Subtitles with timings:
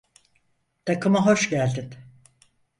[0.85, 1.89] Takıma hoş geldin.